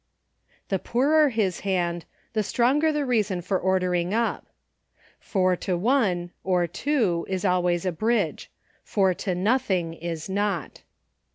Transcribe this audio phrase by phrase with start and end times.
[0.69, 4.47] The poorer his hand, the stronger the reason for ordering up.
[5.19, 8.49] Four to one, or two, is always a Bridge—
[8.93, 10.81] four to nothing is not.